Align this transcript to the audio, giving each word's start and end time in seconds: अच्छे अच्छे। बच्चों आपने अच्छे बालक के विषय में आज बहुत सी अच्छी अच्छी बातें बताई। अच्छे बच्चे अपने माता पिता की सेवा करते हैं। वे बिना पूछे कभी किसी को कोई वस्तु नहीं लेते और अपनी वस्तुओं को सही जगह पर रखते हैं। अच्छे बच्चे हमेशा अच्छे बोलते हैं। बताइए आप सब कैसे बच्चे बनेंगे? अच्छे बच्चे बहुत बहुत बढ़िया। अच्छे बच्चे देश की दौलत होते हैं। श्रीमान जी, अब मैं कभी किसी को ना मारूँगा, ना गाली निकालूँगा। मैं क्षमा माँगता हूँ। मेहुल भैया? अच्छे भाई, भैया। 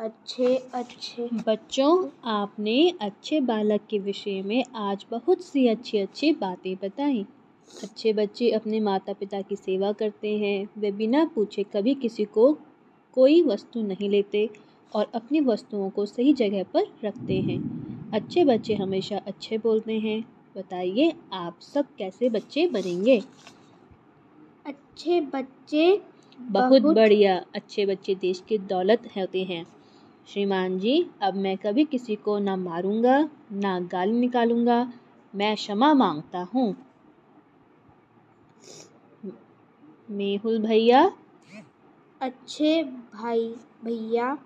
अच्छे 0.00 0.56
अच्छे। 0.56 1.28
बच्चों 1.46 2.08
आपने 2.24 2.92
अच्छे 3.00 3.40
बालक 3.40 3.80
के 3.90 3.98
विषय 3.98 4.42
में 4.42 4.64
आज 4.74 5.06
बहुत 5.10 5.40
सी 5.40 5.66
अच्छी 5.68 5.98
अच्छी 5.98 6.32
बातें 6.32 6.76
बताई। 6.76 7.26
अच्छे 7.82 8.12
बच्चे 8.12 8.50
अपने 8.50 8.80
माता 8.80 9.12
पिता 9.12 9.40
की 9.40 9.56
सेवा 9.56 9.92
करते 9.92 10.38
हैं। 10.38 10.68
वे 10.78 10.92
बिना 10.92 11.30
पूछे 11.34 11.62
कभी 11.62 11.94
किसी 11.94 12.24
को 12.24 12.58
कोई 13.12 13.42
वस्तु 13.42 13.82
नहीं 13.82 14.10
लेते 14.10 14.50
और 14.94 15.10
अपनी 15.14 15.40
वस्तुओं 15.40 15.90
को 15.90 16.06
सही 16.06 16.32
जगह 16.32 16.62
पर 16.62 16.86
रखते 17.04 17.40
हैं। 17.40 17.58
अच्छे 18.10 18.44
बच्चे 18.44 18.74
हमेशा 18.74 19.18
अच्छे 19.18 19.58
बोलते 19.58 19.98
हैं। 19.98 20.24
बताइए 20.56 21.12
आप 21.32 21.60
सब 21.60 21.86
कैसे 21.98 22.28
बच्चे 22.28 22.66
बनेंगे? 22.66 23.22
अच्छे 24.66 25.20
बच्चे 25.20 26.00
बहुत 26.40 26.82
बहुत 26.82 26.94
बढ़िया। 26.96 27.44
अच्छे 27.54 27.86
बच्चे 27.86 28.14
देश 28.14 28.42
की 28.48 28.58
दौलत 28.58 29.10
होते 29.16 29.44
हैं। 29.44 29.79
श्रीमान 30.32 30.78
जी, 30.78 31.10
अब 31.22 31.34
मैं 31.34 31.58
कभी 31.58 31.84
किसी 31.84 32.16
को 32.16 32.38
ना 32.38 32.56
मारूँगा, 32.56 33.30
ना 33.52 33.80
गाली 33.80 34.12
निकालूँगा। 34.12 34.92
मैं 35.34 35.56
क्षमा 35.56 35.94
माँगता 35.94 36.38
हूँ। 36.38 36.76
मेहुल 40.10 40.58
भैया? 40.58 41.12
अच्छे 42.20 42.84
भाई, 42.84 43.54
भैया। 43.84 44.44